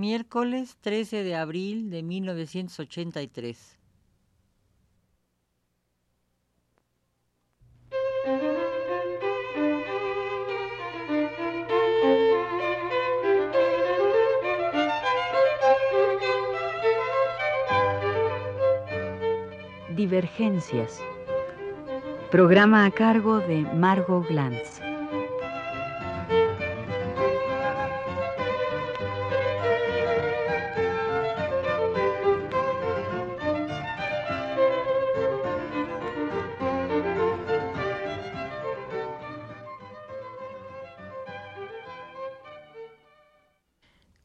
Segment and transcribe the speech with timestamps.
[0.00, 3.78] Miércoles 13 de abril de 1983.
[19.94, 20.98] Divergencias.
[22.30, 24.89] Programa a cargo de Margot Glantz.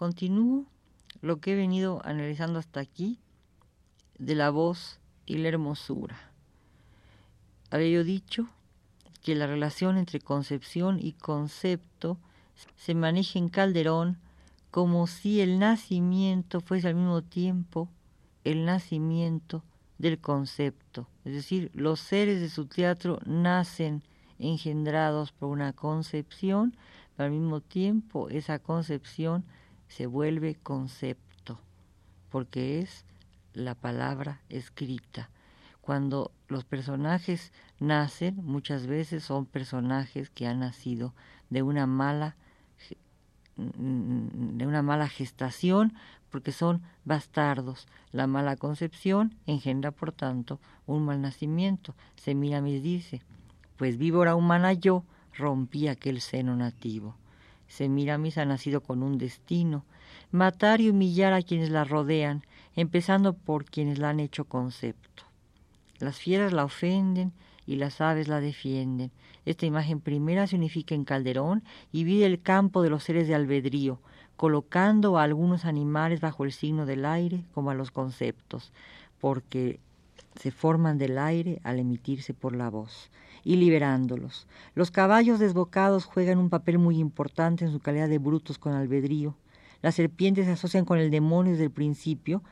[0.00, 0.64] Continúo
[1.20, 3.18] lo que he venido analizando hasta aquí
[4.18, 6.18] de la voz y la hermosura.
[7.70, 8.48] Había yo dicho
[9.22, 12.16] que la relación entre concepción y concepto
[12.76, 14.16] se maneja en Calderón
[14.70, 17.90] como si el nacimiento fuese al mismo tiempo
[18.42, 19.62] el nacimiento
[19.98, 21.08] del concepto.
[21.26, 24.02] Es decir, los seres de su teatro nacen
[24.38, 26.74] engendrados por una concepción,
[27.18, 29.44] pero al mismo tiempo esa concepción
[29.90, 31.60] se vuelve concepto,
[32.30, 33.04] porque es
[33.52, 35.30] la palabra escrita.
[35.80, 41.12] Cuando los personajes nacen, muchas veces son personajes que han nacido
[41.50, 42.36] de una mala
[43.56, 45.92] de una mala gestación
[46.30, 47.88] porque son bastardos.
[48.10, 51.94] La mala concepción engendra, por tanto, un mal nacimiento.
[52.14, 53.20] Semiramis dice,
[53.76, 55.04] pues víbora humana yo
[55.36, 57.16] rompí aquel seno nativo.
[57.70, 59.84] Semiramis ha nacido con un destino,
[60.32, 62.42] matar y humillar a quienes la rodean,
[62.74, 65.22] empezando por quienes la han hecho concepto.
[66.00, 67.32] Las fieras la ofenden
[67.66, 69.12] y las aves la defienden.
[69.46, 73.36] Esta imagen primera se unifica en Calderón y vive el campo de los seres de
[73.36, 74.00] albedrío,
[74.36, 78.72] colocando a algunos animales bajo el signo del aire como a los conceptos,
[79.20, 79.78] porque
[80.34, 83.10] se forman del aire al emitirse por la voz,
[83.44, 84.46] y liberándolos.
[84.74, 89.36] Los caballos desbocados juegan un papel muy importante en su calidad de brutos con albedrío,
[89.82, 92.42] las serpientes se asocian con el demonio desde el principio,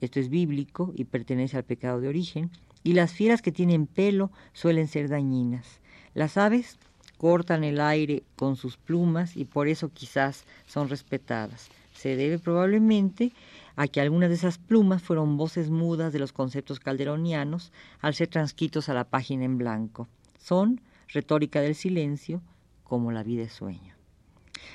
[0.00, 2.50] esto es bíblico y pertenece al pecado de origen,
[2.82, 5.80] y las fieras que tienen pelo suelen ser dañinas.
[6.14, 6.78] Las aves
[7.18, 11.68] cortan el aire con sus plumas y por eso quizás son respetadas.
[11.92, 13.32] Se debe probablemente
[13.76, 18.28] a que algunas de esas plumas fueron voces mudas de los conceptos calderonianos al ser
[18.28, 20.08] transcritos a la página en blanco.
[20.38, 22.40] Son retórica del silencio
[22.84, 23.94] como la vida es sueño.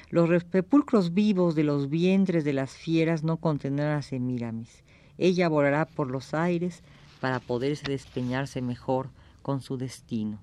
[0.10, 4.84] Los sepulcros vivos de los vientres de las fieras no contendrán a Semiramis.
[5.18, 6.84] Ella volará por los aires
[7.20, 9.10] para poderse despeñarse mejor
[9.42, 10.40] con su destino.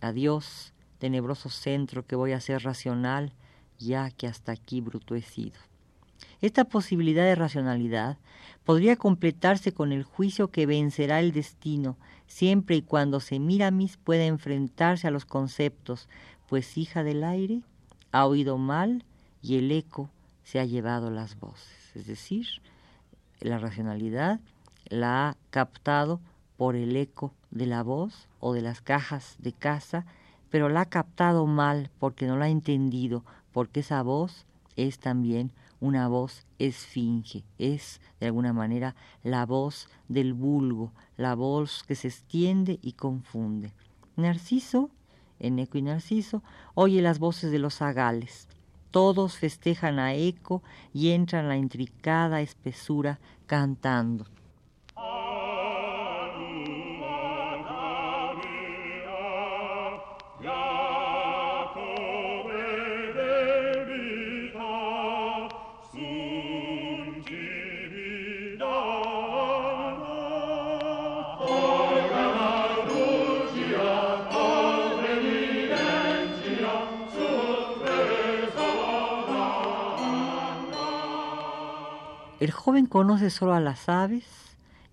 [0.00, 3.32] Adiós, tenebroso centro que voy a ser racional,
[3.78, 5.58] ya que hasta aquí bruto he sido.
[6.44, 8.18] Esta posibilidad de racionalidad
[8.64, 11.96] podría completarse con el juicio que vencerá el destino,
[12.26, 16.06] siempre y cuando Semiramis pueda enfrentarse a los conceptos,
[16.46, 17.62] pues hija del aire
[18.12, 19.06] ha oído mal
[19.40, 20.10] y el eco
[20.42, 21.92] se ha llevado las voces.
[21.94, 22.46] Es decir,
[23.40, 24.38] la racionalidad
[24.90, 26.20] la ha captado
[26.58, 30.04] por el eco de la voz o de las cajas de casa,
[30.50, 34.44] pero la ha captado mal porque no la ha entendido, porque esa voz
[34.76, 41.84] es también una voz esfinge, es de alguna manera la voz del vulgo, la voz
[41.86, 43.72] que se extiende y confunde.
[44.16, 44.90] Narciso
[45.40, 46.42] en Eco y Narciso,
[46.74, 48.48] oye las voces de los agales.
[48.90, 50.62] Todos festejan a Eco
[50.92, 54.26] y entran a la intricada espesura cantando.
[82.44, 84.26] El joven conoce solo a las aves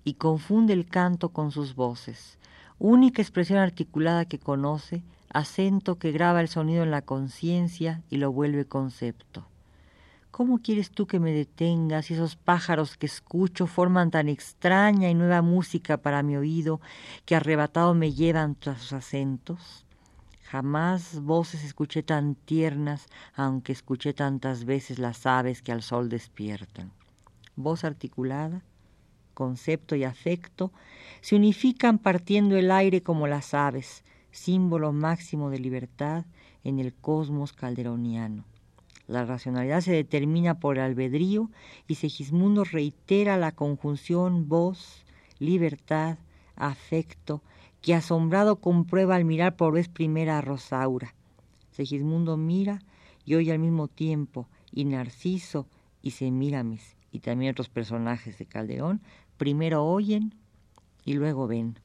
[0.06, 2.38] y confunde el canto con sus voces,
[2.80, 8.32] única expresión articulada que conoce, acento que graba el sonido en la conciencia y lo
[8.32, 9.46] vuelve concepto.
[10.32, 15.14] ¿Cómo quieres tú que me detengas si esos pájaros que escucho forman tan extraña y
[15.14, 16.80] nueva música para mi oído
[17.26, 19.86] que arrebatado me llevan tras sus acentos?
[20.44, 26.94] Jamás voces escuché tan tiernas, aunque escuché tantas veces las aves que al sol despiertan
[27.64, 28.64] voz articulada,
[29.34, 30.72] concepto y afecto,
[31.22, 36.26] se unifican partiendo el aire como las aves, símbolo máximo de libertad
[36.64, 38.46] en el cosmos calderoniano.
[39.08, 41.50] La racionalidad se determina por el albedrío
[41.88, 45.04] y Segismundo reitera la conjunción voz,
[45.40, 46.18] libertad,
[46.56, 47.42] afecto,
[47.82, 51.16] que asombrado comprueba al mirar por vez primera a Rosaura.
[51.72, 52.84] Segismundo mira
[53.26, 55.68] y oye al mismo tiempo, y Narciso
[56.02, 59.02] y Semíramis y también otros personajes de Calderón,
[59.38, 60.34] primero oyen
[61.06, 61.80] y luego ven.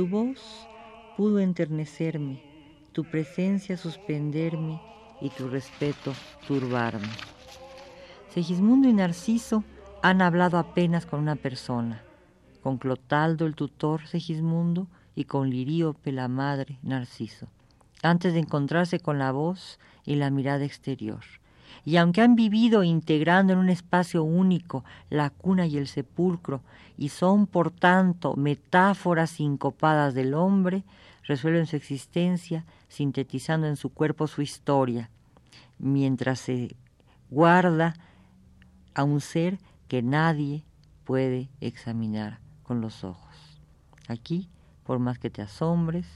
[0.00, 0.66] Tu voz
[1.14, 2.42] pudo enternecerme,
[2.92, 4.80] tu presencia suspenderme
[5.20, 6.14] y tu respeto
[6.48, 7.10] turbarme.
[8.30, 9.62] Segismundo y Narciso
[10.00, 12.02] han hablado apenas con una persona,
[12.62, 17.48] con Clotaldo el tutor Segismundo y con Liríope la madre Narciso,
[18.02, 21.20] antes de encontrarse con la voz y la mirada exterior
[21.84, 26.62] y aunque han vivido integrando en un espacio único la cuna y el sepulcro,
[26.96, 30.84] y son por tanto metáforas sincopadas del hombre,
[31.24, 35.10] resuelven su existencia sintetizando en su cuerpo su historia,
[35.78, 36.76] mientras se
[37.30, 37.94] guarda
[38.94, 39.58] a un ser
[39.88, 40.64] que nadie
[41.04, 43.34] puede examinar con los ojos.
[44.08, 44.48] Aquí,
[44.84, 46.06] por más que te asombres,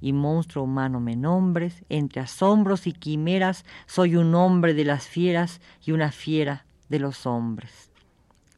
[0.00, 5.60] y monstruo humano me nombres, entre asombros y quimeras soy un hombre de las fieras
[5.84, 7.90] y una fiera de los hombres.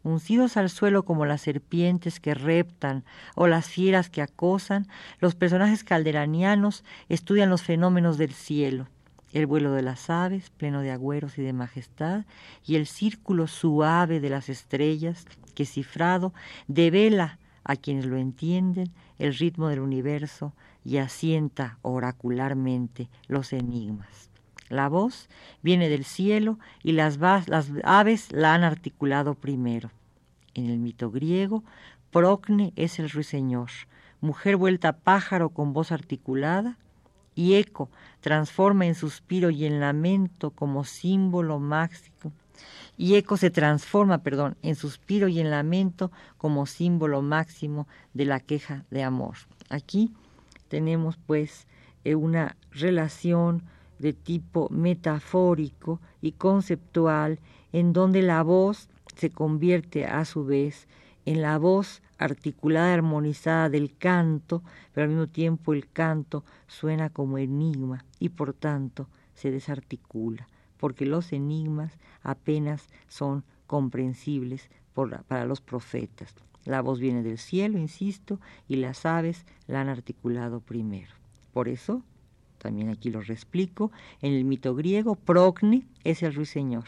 [0.03, 3.05] Uncidos al suelo como las serpientes que reptan
[3.35, 4.87] o las fieras que acosan,
[5.21, 8.87] los personajes calderanianos estudian los fenómenos del cielo,
[9.33, 12.25] el vuelo de las aves, pleno de agüeros y de majestad,
[12.65, 16.33] y el círculo suave de las estrellas, que cifrado
[16.69, 17.39] devela
[17.69, 20.55] a quienes lo entienden el ritmo del universo
[20.85, 24.31] y asienta oracularmente los enigmas.
[24.71, 25.29] La voz
[25.63, 29.91] viene del cielo y las, las aves la han articulado primero.
[30.55, 31.63] En el mito griego,
[32.11, 33.69] Procne es el ruiseñor,
[34.23, 36.79] mujer vuelta pájaro con voz articulada,
[37.35, 42.33] y eco transforma en suspiro y en lamento como símbolo máximo
[42.99, 48.41] y eco se transforma, perdón, en suspiro y en lamento como símbolo máximo de la
[48.41, 49.37] queja de amor.
[49.71, 50.13] Aquí
[50.67, 51.69] tenemos pues
[52.03, 53.63] eh, una relación
[54.01, 57.39] de tipo metafórico y conceptual
[57.73, 60.89] en donde la voz se convierte a su vez
[61.25, 67.39] en la voz articulada armonizada del canto, pero al mismo tiempo el canto suena como
[67.39, 70.49] enigma y por tanto se desarticula
[70.79, 74.71] porque los enigmas apenas son comprensibles
[75.29, 76.35] para los profetas.
[76.65, 81.11] La voz viene del cielo, insisto, y las aves la han articulado primero.
[81.53, 82.03] Por eso,
[82.59, 86.85] también aquí lo reexplico, en el mito griego, Procne es el ruiseñor,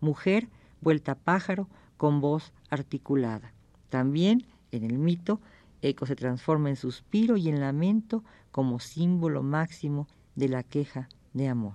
[0.00, 0.48] mujer
[0.80, 3.52] vuelta pájaro con voz articulada.
[3.88, 5.40] También en el mito,
[5.82, 11.48] Eco se transforma en suspiro y en lamento como símbolo máximo de la queja de
[11.48, 11.74] amor.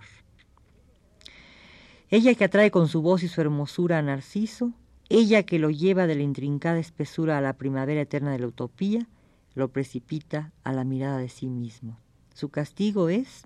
[2.12, 4.74] Ella que atrae con su voz y su hermosura a Narciso,
[5.10, 9.08] ella que lo lleva de la intrincada espesura a la primavera eterna de la utopía,
[9.54, 12.00] lo precipita a la mirada de sí mismo.
[12.34, 13.44] Su castigo es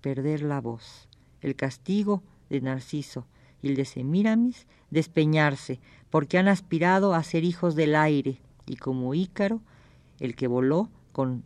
[0.00, 1.08] perder la voz.
[1.40, 3.26] El castigo de Narciso
[3.62, 5.78] y el de Semíramis, despeñarse,
[6.10, 9.60] porque han aspirado a ser hijos del aire, y como Ícaro,
[10.18, 11.44] el que voló con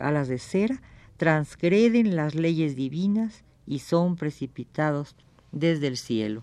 [0.00, 0.82] alas de cera,
[1.18, 5.14] transgreden las leyes divinas y son precipitados
[5.54, 6.42] desde el cielo.